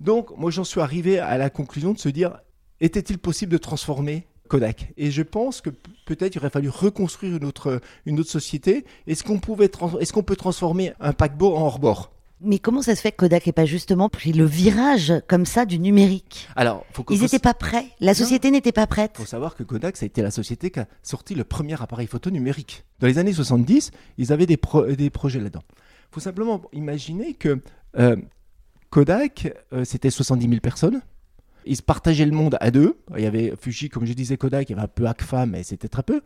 Donc 0.00 0.36
moi 0.36 0.50
j'en 0.50 0.64
suis 0.64 0.80
arrivé 0.80 1.18
à 1.18 1.38
la 1.38 1.48
conclusion 1.48 1.92
de 1.92 1.98
se 1.98 2.08
dire, 2.08 2.38
était-il 2.80 3.18
possible 3.18 3.52
de 3.52 3.58
transformer 3.58 4.26
Kodak. 4.48 4.92
Et 4.96 5.10
je 5.10 5.22
pense 5.22 5.60
que 5.60 5.70
peut-être 6.06 6.34
il 6.34 6.38
aurait 6.38 6.50
fallu 6.50 6.68
reconstruire 6.68 7.36
une 7.36 7.44
autre, 7.44 7.80
une 8.06 8.20
autre 8.20 8.30
société. 8.30 8.84
Est-ce 9.06 9.24
qu'on 9.24 9.38
pouvait, 9.38 9.70
est-ce 10.00 10.12
qu'on 10.12 10.22
peut 10.22 10.36
transformer 10.36 10.92
un 11.00 11.12
paquebot 11.12 11.54
en 11.54 11.62
hors-bord? 11.62 12.10
Mais 12.40 12.58
comment 12.58 12.82
ça 12.82 12.94
se 12.94 13.00
fait 13.00 13.12
que 13.12 13.16
Kodak 13.16 13.46
n'ait 13.46 13.52
pas 13.52 13.64
justement 13.64 14.08
pris 14.10 14.32
le 14.32 14.44
virage 14.44 15.14
comme 15.28 15.46
ça 15.46 15.64
du 15.64 15.78
numérique? 15.78 16.48
Alors, 16.56 16.84
Ils 17.08 17.22
n'étaient 17.22 17.38
pas 17.38 17.54
prêts. 17.54 17.86
La 18.00 18.12
société 18.12 18.50
n'était 18.50 18.72
pas 18.72 18.86
prête. 18.86 19.12
Il 19.14 19.22
faut 19.22 19.26
savoir 19.26 19.54
que 19.54 19.62
Kodak, 19.62 19.96
ça 19.96 20.04
a 20.04 20.06
été 20.06 20.20
la 20.20 20.30
société 20.30 20.70
qui 20.70 20.80
a 20.80 20.86
sorti 21.02 21.34
le 21.34 21.44
premier 21.44 21.80
appareil 21.80 22.06
photo 22.06 22.30
numérique. 22.30 22.84
Dans 23.00 23.06
les 23.06 23.18
années 23.18 23.32
70, 23.32 23.92
ils 24.18 24.32
avaient 24.32 24.46
des, 24.46 24.58
des 24.96 25.10
projets 25.10 25.38
là-dedans. 25.38 25.62
Il 25.70 26.14
faut 26.14 26.20
simplement 26.20 26.60
imaginer 26.72 27.34
que 27.34 27.60
euh, 27.98 28.16
Kodak, 28.90 29.52
euh, 29.72 29.84
c'était 29.84 30.10
70 30.10 30.46
000 30.48 30.60
personnes. 30.60 31.00
Ils 31.66 31.76
se 31.76 31.82
partageaient 31.82 32.26
le 32.26 32.32
monde 32.32 32.56
à 32.60 32.70
deux. 32.70 32.98
Il 33.16 33.22
y 33.22 33.26
avait 33.26 33.54
Fuji, 33.60 33.88
comme 33.88 34.06
je 34.06 34.12
disais, 34.12 34.36
Kodak, 34.36 34.68
il 34.68 34.72
y 34.72 34.74
avait 34.74 34.84
un 34.84 34.88
peu 34.88 35.06
Agfa, 35.06 35.46
mais 35.46 35.62
c'était 35.62 35.88
très 35.88 36.02
peu. 36.02 36.20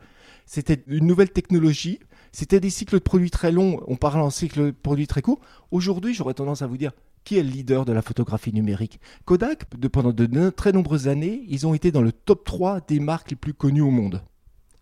C'était 0.47 0.83
une 0.87 1.07
nouvelle 1.07 1.31
technologie 1.31 1.99
C'était 2.33 2.61
des 2.61 2.71
cycles 2.71 2.95
de 2.95 3.01
produits 3.01 3.31
très 3.31 3.53
longs, 3.53 3.83
on 3.87 3.97
parle 3.97 4.21
en 4.21 4.31
cycle 4.31 4.67
de 4.67 4.71
produits 4.71 5.07
très 5.07 5.23
courts. 5.23 5.41
Aujourd'hui, 5.71 6.15
j'aurais 6.15 6.35
tendance 6.35 6.63
à 6.63 6.67
vous 6.67 6.77
dire, 6.77 6.93
qui 7.25 7.37
est 7.37 7.43
le 7.43 7.51
leader 7.51 7.85
de 7.85 7.93
la 7.93 8.01
photographie 8.01 8.53
numérique? 8.55 9.01
Kodak, 9.27 9.67
pendant 9.93 10.13
de 10.13 10.51
très 10.51 10.73
nombreuses 10.73 11.09
années, 11.09 11.45
ils 11.49 11.67
ont 11.67 11.75
été 11.75 11.93
dans 11.93 12.03
le 12.03 12.13
top 12.13 12.45
3 12.45 12.81
des 12.89 13.01
marques 13.01 13.31
les 13.31 13.37
plus 13.37 13.55
connues 13.55 13.83
au 13.83 13.91
monde. 13.91 14.23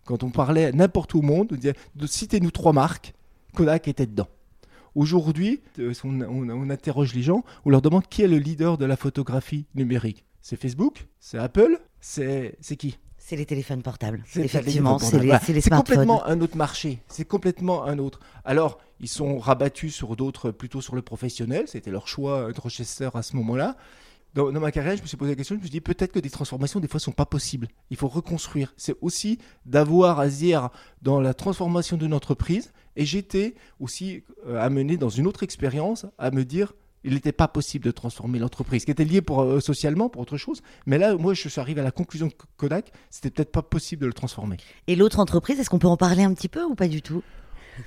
Quand 0.05 0.23
on 0.23 0.29
parlait 0.29 0.71
n'importe 0.71 1.13
où 1.13 1.19
au 1.19 1.21
monde, 1.21 1.49
on 1.51 1.55
disait, 1.55 1.73
citez-nous 2.05 2.51
trois 2.51 2.71
marques, 2.71 3.13
Kodak 3.53 3.89
était 3.89 4.05
dedans. 4.05 4.29
Aujourd'hui, 4.95 5.61
euh, 5.79 5.93
on, 6.03 6.69
interroge 6.69 7.13
les 7.13 7.21
gens, 7.21 7.43
on 7.65 7.69
leur 7.69 7.81
demande 7.81 8.07
qui 8.07 8.21
est 8.21 8.27
le 8.27 8.37
leader 8.37 8.77
de 8.77 8.85
la 8.85 8.95
photographie 8.95 9.65
numérique? 9.75 10.23
C'est 10.49 10.55
Facebook 10.55 11.07
C'est 11.19 11.37
Apple 11.37 11.77
C'est 11.99 12.55
qui? 12.77 12.97
C'est 13.17 13.35
les 13.35 13.45
téléphones 13.45 13.81
portables. 13.81 14.23
Effectivement, 14.37 14.97
c'est 14.97 15.19
les, 15.19 15.27
smartphones. 15.27 15.61
C'est 15.61 15.69
complètement 15.69 16.25
un 16.25 16.39
autre 16.39 16.55
marché. 16.55 16.99
C'est 17.09 17.25
complètement 17.25 17.83
un 17.83 17.99
autre. 17.99 18.21
Alors, 18.45 18.79
ils 19.01 19.09
sont 19.09 19.39
rabattus 19.39 19.93
sur 19.93 20.15
d'autres, 20.15 20.51
plutôt 20.51 20.79
sur 20.79 20.95
le 20.95 21.01
professionnel. 21.01 21.65
C'était 21.67 21.91
leur 21.91 22.07
choix 22.07 22.53
de 22.53 22.61
Rochester 22.61 23.09
à 23.13 23.23
ce 23.23 23.35
moment-là. 23.35 23.75
Dans, 24.35 24.49
ma 24.53 24.71
carrière, 24.71 24.95
je 24.95 25.01
me 25.01 25.07
suis 25.07 25.17
posé 25.17 25.31
la 25.31 25.35
question, 25.35 25.55
je 25.55 25.59
me 25.59 25.65
suis 25.65 25.71
dit 25.71 25.81
peut-être 25.81 26.13
que 26.13 26.19
des 26.19 26.29
transformations, 26.29 26.79
des 26.79 26.87
fois, 26.87 27.01
sont 27.01 27.11
pas 27.11 27.25
possibles. 27.25 27.67
Il 27.89 27.97
faut 27.97 28.07
reconstruire. 28.07 28.73
C'est 28.77 28.95
aussi 29.01 29.39
d'avoir 29.65 30.21
à 30.21 30.29
dire 30.29 30.69
dans 31.01 31.19
la 31.19 31.33
transformation 31.33 31.97
d'une 31.97 32.13
entreprise. 32.13 32.71
Et 32.95 33.05
j'étais 33.05 33.55
aussi 33.81 34.23
euh, 34.45 34.61
amené 34.61 34.95
dans 34.95 35.09
une 35.09 35.27
autre 35.27 35.43
expérience 35.43 36.05
à 36.17 36.31
me 36.31 36.45
dire 36.45 36.71
il 37.07 37.13
n'était 37.13 37.31
pas 37.31 37.47
possible 37.47 37.85
de 37.85 37.91
transformer 37.91 38.37
l'entreprise, 38.37 38.85
qui 38.85 38.91
était 38.91 39.05
lié 39.05 39.21
pour, 39.21 39.41
euh, 39.41 39.59
socialement 39.59 40.09
pour 40.09 40.21
autre 40.21 40.37
chose. 40.37 40.61
Mais 40.85 40.97
là, 40.97 41.15
moi, 41.15 41.33
je 41.33 41.47
suis 41.47 41.59
arrivé 41.59 41.81
à 41.81 41.83
la 41.83 41.91
conclusion 41.91 42.29
que 42.29 42.45
Kodak, 42.57 42.91
c'était 43.09 43.29
peut-être 43.29 43.51
pas 43.51 43.61
possible 43.61 44.01
de 44.01 44.07
le 44.07 44.13
transformer. 44.13 44.57
Et 44.87 44.95
l'autre 44.95 45.19
entreprise, 45.19 45.59
est-ce 45.59 45.69
qu'on 45.69 45.79
peut 45.79 45.87
en 45.87 45.97
parler 45.97 46.23
un 46.23 46.33
petit 46.33 46.49
peu 46.49 46.63
ou 46.63 46.75
pas 46.75 46.87
du 46.87 47.01
tout? 47.01 47.23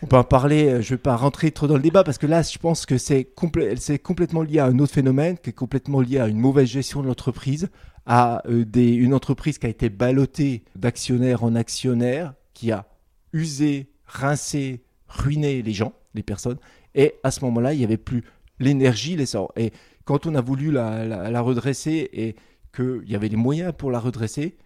On 0.02 0.06
peut 0.06 0.16
en 0.16 0.24
parler, 0.24 0.68
euh, 0.68 0.80
je 0.80 0.92
ne 0.92 0.96
vais 0.96 1.02
pas 1.02 1.16
rentrer 1.16 1.50
trop 1.50 1.66
dans 1.66 1.76
le 1.76 1.82
débat 1.82 2.02
parce 2.04 2.18
que 2.18 2.26
là, 2.26 2.42
je 2.42 2.58
pense 2.58 2.86
que 2.86 2.96
c'est 2.96 3.24
complètement 3.24 4.42
lié 4.42 4.58
à 4.60 4.66
un 4.66 4.78
autre 4.78 4.92
phénomène 4.92 5.36
qui 5.36 5.50
est 5.50 5.54
complètement 5.54 6.00
lié 6.00 6.18
à 6.18 6.28
une 6.28 6.38
mauvaise 6.38 6.68
gestion 6.68 7.02
de 7.02 7.08
l'entreprise, 7.08 7.68
à 8.06 8.42
euh, 8.48 8.64
une 8.74 9.12
entreprise 9.12 9.58
qui 9.58 9.66
a 9.66 9.68
été 9.68 9.88
ballottée 9.88 10.64
d'actionnaire 10.76 11.44
en 11.44 11.54
actionnaire, 11.54 12.34
qui 12.54 12.72
a 12.72 12.86
usé, 13.32 13.90
rincé, 14.06 14.82
ruiné 15.08 15.60
les 15.62 15.72
gens, 15.72 15.92
les 16.14 16.22
personnes. 16.22 16.58
Et 16.94 17.14
à 17.22 17.30
ce 17.30 17.44
moment-là, 17.44 17.72
il 17.72 17.78
n'y 17.78 17.84
avait 17.84 17.96
plus 17.96 18.24
l'énergie, 18.60 19.16
l'essor. 19.16 19.50
Et 19.56 19.72
quand 20.04 20.26
on 20.26 20.34
a 20.36 20.40
voulu 20.40 20.70
la, 20.70 21.40
redresser 21.40 22.08
et 22.12 22.36
qu'il 22.74 23.08
y 23.08 23.16
avait 23.16 23.28
les 23.28 23.36
moyens 23.36 23.72
pour 23.76 23.90
la 23.90 23.98
redresser, 23.98 24.56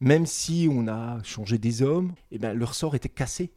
même 0.00 0.26
si 0.26 0.68
on 0.70 0.88
a 0.88 1.22
changé 1.22 1.58
des 1.58 1.82
hommes, 1.82 2.12
eh 2.32 2.38
ben, 2.38 2.54
leur 2.54 2.74
sort 2.74 2.96
était 2.96 3.08
cassé. 3.08 3.52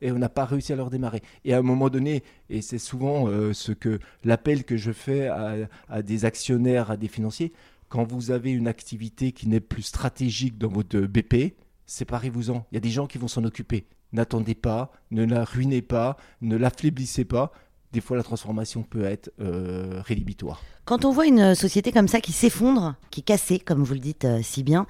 Et 0.00 0.10
on 0.10 0.18
n'a 0.18 0.28
pas 0.28 0.44
réussi 0.44 0.72
à 0.72 0.76
leur 0.76 0.90
démarrer. 0.90 1.22
Et 1.44 1.54
à 1.54 1.58
un 1.58 1.62
moment 1.62 1.88
donné, 1.88 2.24
et 2.50 2.62
c'est 2.62 2.78
souvent 2.78 3.28
euh, 3.28 3.52
ce 3.52 3.72
que 3.72 4.00
l'appel 4.24 4.64
que 4.64 4.76
je 4.76 4.92
fais 4.92 5.28
à, 5.28 6.02
des 6.02 6.24
actionnaires, 6.24 6.90
à 6.90 6.96
des 6.96 7.08
financiers, 7.08 7.52
quand 7.88 8.04
vous 8.04 8.32
avez 8.32 8.50
une 8.50 8.66
activité 8.66 9.32
qui 9.32 9.48
n'est 9.48 9.60
plus 9.60 9.82
stratégique 9.82 10.58
dans 10.58 10.68
votre 10.68 10.98
BP, 10.98 11.54
séparez-vous-en. 11.86 12.66
Il 12.72 12.74
y 12.74 12.78
a 12.78 12.80
des 12.80 12.90
gens 12.90 13.06
qui 13.06 13.18
vont 13.18 13.28
s'en 13.28 13.44
occuper. 13.44 13.86
N'attendez 14.12 14.54
pas, 14.54 14.92
ne 15.10 15.24
la 15.24 15.44
ruinez 15.44 15.80
pas, 15.80 16.16
ne 16.40 16.56
l'affaiblissez 16.56 17.24
pas 17.24 17.52
des 17.94 18.00
fois 18.00 18.16
la 18.16 18.22
transformation 18.22 18.82
peut 18.82 19.04
être 19.04 19.30
euh, 19.40 20.02
rédhibitoire. 20.04 20.60
Quand 20.84 21.04
on 21.04 21.12
voit 21.12 21.26
une 21.26 21.54
société 21.54 21.92
comme 21.92 22.08
ça 22.08 22.20
qui 22.20 22.32
s'effondre, 22.32 22.96
qui 23.10 23.20
est 23.20 23.22
cassée, 23.22 23.60
comme 23.60 23.82
vous 23.82 23.94
le 23.94 24.00
dites 24.00 24.24
euh, 24.24 24.40
si 24.42 24.62
bien, 24.62 24.86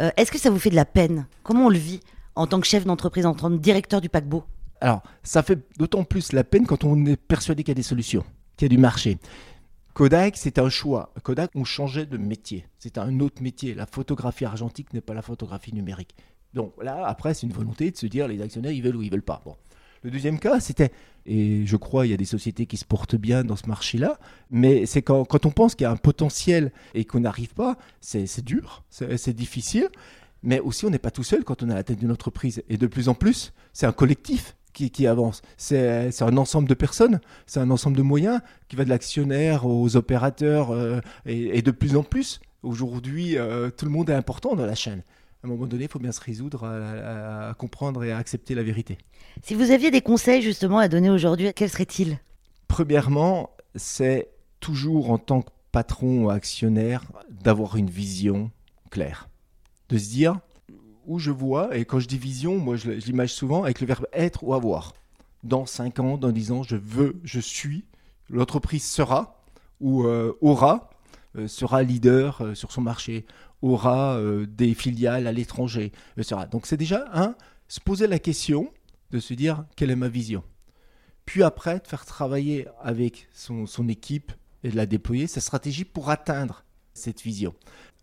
euh, 0.00 0.10
est-ce 0.16 0.30
que 0.30 0.38
ça 0.38 0.50
vous 0.50 0.58
fait 0.58 0.70
de 0.70 0.74
la 0.74 0.84
peine? 0.84 1.26
Comment 1.44 1.66
on 1.66 1.68
le 1.70 1.78
vit 1.78 2.00
en 2.34 2.46
tant 2.46 2.60
que 2.60 2.66
chef 2.66 2.84
d'entreprise, 2.84 3.24
en 3.24 3.34
tant 3.34 3.48
que 3.48 3.56
directeur 3.56 4.00
du 4.00 4.08
paquebot? 4.08 4.44
Alors, 4.80 5.02
ça 5.22 5.42
fait 5.42 5.58
d'autant 5.78 6.04
plus 6.04 6.32
la 6.32 6.44
peine 6.44 6.66
quand 6.66 6.84
on 6.84 7.06
est 7.06 7.16
persuadé 7.16 7.62
qu'il 7.62 7.70
y 7.70 7.72
a 7.72 7.74
des 7.76 7.82
solutions, 7.82 8.24
qu'il 8.56 8.66
y 8.66 8.70
a 8.70 8.74
du 8.76 8.78
marché. 8.78 9.18
Kodak, 9.94 10.36
c'est 10.36 10.58
un 10.58 10.68
choix. 10.68 11.12
Kodak, 11.22 11.50
on 11.54 11.64
changeait 11.64 12.06
de 12.06 12.18
métier. 12.18 12.66
C'est 12.78 12.98
un 12.98 13.20
autre 13.20 13.42
métier. 13.42 13.74
La 13.74 13.86
photographie 13.86 14.44
argentique 14.44 14.92
n'est 14.92 15.00
pas 15.00 15.14
la 15.14 15.22
photographie 15.22 15.74
numérique. 15.74 16.14
Donc 16.54 16.72
là, 16.82 17.04
après, 17.06 17.34
c'est 17.34 17.46
une 17.46 17.52
volonté 17.52 17.90
de 17.90 17.96
se 17.96 18.06
dire 18.06 18.28
les 18.28 18.40
actionnaires, 18.40 18.72
ils 18.72 18.82
veulent 18.82 18.96
ou 18.96 19.02
ils 19.02 19.10
veulent 19.10 19.22
pas. 19.22 19.42
Bon. 19.44 19.56
Le 20.02 20.10
deuxième 20.10 20.38
cas, 20.38 20.60
c'était, 20.60 20.92
et 21.26 21.66
je 21.66 21.76
crois 21.76 22.06
il 22.06 22.10
y 22.10 22.14
a 22.14 22.16
des 22.16 22.24
sociétés 22.24 22.66
qui 22.66 22.76
se 22.76 22.84
portent 22.84 23.16
bien 23.16 23.44
dans 23.44 23.56
ce 23.56 23.66
marché-là, 23.66 24.18
mais 24.50 24.86
c'est 24.86 25.02
quand, 25.02 25.46
on 25.46 25.50
pense 25.50 25.74
qu'il 25.74 25.84
y 25.84 25.86
a 25.86 25.90
un 25.90 25.96
potentiel 25.96 26.72
et 26.94 27.04
qu'on 27.04 27.20
n'arrive 27.20 27.54
pas, 27.54 27.76
c'est 28.00 28.44
dur, 28.44 28.84
c'est 28.90 29.34
difficile, 29.34 29.88
mais 30.42 30.60
aussi 30.60 30.86
on 30.86 30.90
n'est 30.90 30.98
pas 30.98 31.10
tout 31.10 31.24
seul 31.24 31.44
quand 31.44 31.62
on 31.62 31.68
est 31.68 31.72
à 31.72 31.76
la 31.76 31.84
tête 31.84 31.98
d'une 31.98 32.12
entreprise. 32.12 32.62
Et 32.68 32.76
de 32.76 32.86
plus 32.86 33.08
en 33.08 33.14
plus, 33.14 33.52
c'est 33.72 33.86
un 33.86 33.92
collectif 33.92 34.56
qui, 34.72 34.90
qui, 34.90 35.06
avance. 35.06 35.42
C'est 35.56 36.22
un 36.22 36.36
ensemble 36.36 36.68
de 36.68 36.74
personnes, 36.74 37.20
c'est 37.46 37.60
un 37.60 37.70
ensemble 37.70 37.96
de 37.96 38.02
moyens 38.02 38.40
qui 38.68 38.76
va 38.76 38.84
de 38.84 38.90
l'actionnaire 38.90 39.66
aux 39.66 39.96
opérateurs 39.96 40.70
euh, 40.70 41.00
et, 41.26 41.62
de 41.62 41.70
plus 41.72 41.96
en 41.96 42.04
plus. 42.04 42.40
Aujourd'hui, 42.62 43.36
euh, 43.36 43.70
tout 43.70 43.84
le 43.84 43.90
monde 43.90 44.10
est 44.10 44.14
important 44.14 44.54
dans 44.54 44.66
la 44.66 44.74
chaîne 44.74 45.02
à 45.42 45.46
un 45.46 45.50
moment 45.50 45.66
donné, 45.66 45.84
il 45.84 45.90
faut 45.90 46.00
bien 46.00 46.12
se 46.12 46.20
résoudre 46.20 46.64
à, 46.64 47.54
comprendre 47.54 48.02
et 48.02 48.10
à 48.10 48.18
accepter 48.18 48.54
la 48.54 48.64
vérité. 48.64 48.98
Si 49.42 49.54
vous 49.54 49.70
aviez 49.70 49.90
des 49.90 50.00
conseils 50.00 50.42
justement 50.42 50.78
à 50.78 50.88
donner 50.88 51.10
aujourd'hui, 51.10 51.52
quels 51.54 51.70
seraient-ils? 51.70 52.18
Premièrement, 52.66 53.50
c'est 53.76 54.28
toujours 54.58 55.10
en 55.10 55.18
tant 55.18 55.42
que 55.42 55.50
patron 55.70 56.24
ou 56.24 56.30
actionnaire 56.30 57.04
d'avoir 57.30 57.76
une 57.76 57.88
vision 57.88 58.50
claire. 58.90 59.28
De 59.88 59.96
se 59.96 60.08
dire 60.08 60.40
où 61.06 61.18
je 61.18 61.30
vois, 61.30 61.76
et 61.76 61.84
quand 61.84 62.00
je 62.00 62.08
dis 62.08 62.18
vision, 62.18 62.58
moi 62.58 62.76
je, 62.76 62.90
l'image 62.90 63.32
souvent 63.32 63.62
avec 63.62 63.80
le 63.80 63.86
verbe 63.86 64.06
être 64.12 64.42
ou 64.42 64.54
avoir. 64.54 64.92
Dans 65.44 65.66
5 65.66 66.00
ans, 66.00 66.18
dans 66.18 66.32
10 66.32 66.52
ans, 66.52 66.62
je 66.64 66.76
veux, 66.76 67.20
je 67.22 67.40
suis, 67.40 67.84
l'entreprise 68.28 68.84
sera 68.84 69.40
ou 69.80 70.04
euh, 70.04 70.36
aura, 70.40 70.90
euh, 71.36 71.46
sera 71.46 71.82
leader 71.82 72.42
euh, 72.42 72.54
sur 72.54 72.72
son 72.72 72.82
marché, 72.82 73.24
aura 73.62 74.16
euh, 74.16 74.46
des 74.46 74.74
filiales 74.74 75.26
à 75.26 75.32
l'étranger, 75.32 75.92
etc. 76.16 76.42
Donc 76.50 76.66
c'est 76.66 76.76
déjà 76.76 77.06
un, 77.12 77.34
se 77.68 77.80
poser 77.80 78.06
la 78.06 78.18
question 78.18 78.72
de 79.10 79.18
se 79.18 79.34
dire 79.34 79.64
quelle 79.76 79.90
est 79.90 79.96
ma 79.96 80.08
vision. 80.08 80.42
Puis 81.24 81.42
après, 81.42 81.78
de 81.78 81.86
faire 81.86 82.06
travailler 82.06 82.66
avec 82.80 83.28
son, 83.34 83.66
équipe 83.88 84.32
et 84.64 84.70
de 84.70 84.76
la 84.76 84.86
déployer, 84.86 85.26
sa 85.26 85.42
stratégie 85.42 85.84
pour 85.84 86.08
atteindre 86.08 86.64
cette 86.94 87.20
vision. 87.20 87.54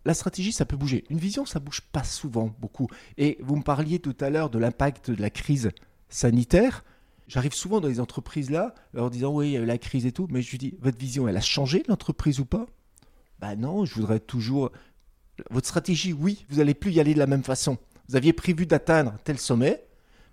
La 0.04 0.14
stratégie, 0.14 0.52
ça 0.52 0.64
peut 0.64 0.76
bouger. 0.76 1.04
Une 1.10 1.18
vision, 1.18 1.44
ça 1.44 1.58
bouge 1.58 1.80
pas 1.80 2.04
souvent, 2.04 2.54
beaucoup. 2.60 2.86
Et 3.18 3.38
vous 3.40 3.56
me 3.56 3.62
parliez 3.62 3.98
tout 3.98 4.14
à 4.20 4.30
l'heure 4.30 4.48
de 4.48 4.60
l'impact 4.60 5.10
de 5.10 5.20
la 5.20 5.30
crise 5.30 5.72
sanitaire. 6.08 6.84
J'arrive 7.26 7.52
souvent 7.52 7.80
dans 7.80 7.88
les 7.88 7.98
entreprises 7.98 8.50
là, 8.50 8.74
leur 8.94 9.10
disant 9.10 9.34
oui, 9.34 9.48
il 9.48 9.52
y 9.54 9.56
a 9.56 9.64
la 9.64 9.78
crise 9.78 10.06
et 10.06 10.12
tout, 10.12 10.28
mais 10.30 10.40
je 10.40 10.52
lui 10.52 10.58
dis, 10.58 10.74
votre 10.80 10.98
vision, 10.98 11.26
elle 11.26 11.36
a 11.36 11.40
changé 11.40 11.82
l'entreprise 11.88 12.38
ou 12.38 12.44
pas? 12.44 12.66
Ben 13.40 13.56
non, 13.56 13.84
je 13.84 13.94
voudrais 13.94 14.20
toujours 14.20 14.70
votre 15.50 15.66
stratégie, 15.66 16.12
oui, 16.12 16.44
vous 16.48 16.58
n'allez 16.58 16.74
plus 16.74 16.92
y 16.92 17.00
aller 17.00 17.14
de 17.14 17.18
la 17.18 17.26
même 17.26 17.44
façon. 17.44 17.78
Vous 18.08 18.16
aviez 18.16 18.32
prévu 18.32 18.66
d'atteindre 18.66 19.14
tel 19.24 19.38
sommet, 19.38 19.84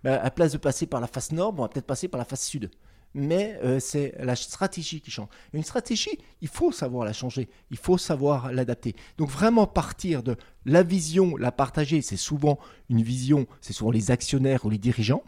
mais 0.04 0.12
à 0.12 0.30
place 0.32 0.52
de 0.52 0.58
passer 0.58 0.86
par 0.86 1.02
la 1.02 1.08
face 1.08 1.32
nord, 1.32 1.54
on 1.58 1.62
va 1.62 1.68
peut-être 1.68 1.86
passer 1.86 2.08
par 2.08 2.20
la 2.20 2.26
face 2.26 2.46
sud. 2.46 2.70
Mais 3.16 3.60
euh, 3.64 3.80
c'est 3.80 4.16
la 4.20 4.36
stratégie 4.36 5.00
qui 5.00 5.12
change. 5.12 5.28
Une 5.54 5.64
stratégie, 5.64 6.18
il 6.42 6.48
faut 6.48 6.72
savoir 6.72 7.06
la 7.06 7.14
changer, 7.14 7.48
il 7.70 7.78
faut 7.78 7.98
savoir 7.98 8.52
l'adapter. 8.52 8.96
Donc 9.18 9.30
vraiment 9.30 9.68
partir 9.68 10.24
de 10.24 10.36
la 10.66 10.82
vision, 10.82 11.38
la 11.38 11.52
partager, 11.52 12.02
c'est 12.02 12.18
souvent 12.18 12.58
une 12.90 13.04
vision, 13.04 13.46
c'est 13.62 13.74
souvent 13.74 13.92
les 13.92 14.10
actionnaires 14.10 14.66
ou 14.66 14.70
les 14.70 14.80
dirigeants. 14.80 15.24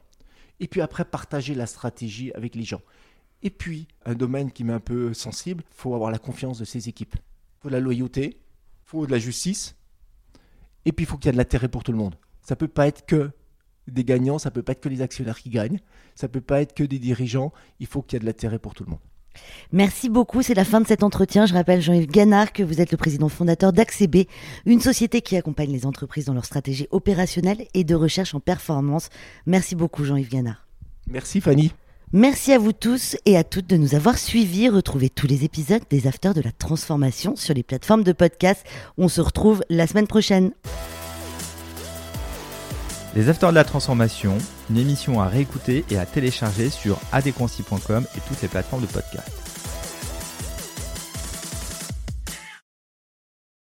Et 0.60 0.68
puis 0.68 0.82
après, 0.82 1.06
partager 1.06 1.54
la 1.54 1.68
stratégie 1.68 2.32
avec 2.34 2.56
les 2.56 2.64
gens. 2.64 2.82
Et 3.44 3.50
puis, 3.50 3.88
un 4.06 4.16
domaine 4.16 4.52
qui 4.52 4.64
m'est 4.64 4.74
un 4.74 4.80
peu 4.80 5.14
sensible, 5.14 5.64
il 5.70 5.76
faut 5.76 5.94
avoir 5.94 6.10
la 6.10 6.18
confiance 6.18 6.58
de 6.58 6.66
ses 6.66 6.90
équipes. 6.90 7.16
Il 7.16 7.64
faut 7.64 7.70
la 7.70 7.80
loyauté, 7.80 8.40
faut 8.86 9.06
de 9.06 9.12
la 9.12 9.20
justice, 9.20 9.76
et 10.86 10.92
puis 10.92 11.06
il 11.06 11.08
faut 11.08 11.18
qu'il 11.18 11.28
y 11.28 11.30
ait 11.30 11.34
de 11.34 11.38
l'intérêt 11.38 11.68
pour 11.68 11.84
tout 11.84 11.92
le 11.92 11.98
monde. 11.98 12.16
Ça 12.42 12.56
peut 12.56 12.68
pas 12.68 12.88
être 12.88 13.06
que 13.06 13.32
des 13.88 14.04
gagnants, 14.04 14.40
ça 14.40 14.52
peut 14.52 14.62
pas 14.62 14.72
être 14.72 14.82
que 14.82 14.90
les 14.90 15.02
actionnaires 15.02 15.40
qui 15.40 15.50
gagnent, 15.50 15.80
ça 16.16 16.28
peut 16.28 16.42
pas 16.42 16.62
être 16.62 16.74
que 16.74 16.84
des 16.84 17.00
dirigeants, 17.00 17.52
il 17.80 17.88
faut 17.88 18.02
qu'il 18.02 18.16
y 18.16 18.18
ait 18.18 18.20
de 18.22 18.26
l'intérêt 18.26 18.60
pour 18.60 18.74
tout 18.74 18.84
le 18.84 18.92
monde. 18.92 19.00
Merci 19.72 20.10
beaucoup, 20.10 20.42
c'est 20.42 20.54
la 20.54 20.64
fin 20.64 20.80
de 20.80 20.88
cet 20.88 21.04
entretien. 21.04 21.46
Je 21.46 21.54
rappelle 21.54 21.82
Jean-Yves 21.82 22.08
Ganard 22.08 22.54
que 22.54 22.64
vous 22.64 22.80
êtes 22.80 22.92
le 22.92 22.98
président 22.98 23.28
fondateur 23.28 23.74
d'AccB, 23.74 24.28
une 24.66 24.80
société 24.80 25.22
qui 25.22 25.36
accompagne 25.36 25.72
les 25.72 25.86
entreprises 25.86 26.26
dans 26.26 26.34
leur 26.34 26.46
stratégie 26.46 26.88
opérationnelle 26.92 27.68
et 27.74 27.84
de 27.84 27.96
recherche 27.96 28.34
en 28.34 28.40
performance. 28.40 29.10
Merci 29.46 29.76
beaucoup 29.76 30.06
Jean-Yves 30.06 30.30
Ganard. 30.30 30.66
Merci 31.08 31.42
Fanny. 31.42 31.74
Merci 32.14 32.54
à 32.54 32.60
vous 32.60 32.72
tous 32.72 33.18
et 33.26 33.38
à 33.38 33.44
toutes 33.44 33.68
de 33.68 33.78
nous 33.78 33.96
avoir 33.96 34.18
suivis. 34.18 34.70
Retrouvez 34.70 35.10
tous 35.10 35.28
les 35.28 35.44
épisodes 35.44 35.82
des 35.90 36.08
Afters 36.08 36.34
de 36.34 36.42
la 36.42 36.52
Transformation 36.52 37.36
sur 37.36 37.54
les 37.54 37.64
plateformes 37.64 38.04
de 38.04 38.12
podcast. 38.14 38.66
On 38.98 39.08
se 39.08 39.22
retrouve 39.22 39.64
la 39.70 39.88
semaine 39.88 40.08
prochaine. 40.08 40.52
Les 43.16 43.30
Afters 43.30 43.50
de 43.50 43.56
la 43.56 43.64
Transformation, 43.64 44.38
une 44.70 44.78
émission 44.78 45.22
à 45.22 45.28
réécouter 45.28 45.86
et 45.90 45.98
à 45.98 46.06
télécharger 46.06 46.70
sur 46.70 47.00
adéquancy.com 47.12 48.06
et 48.16 48.20
toutes 48.28 48.42
les 48.42 48.50
plateformes 48.50 48.82
de 48.82 48.88
podcast. 48.88 49.45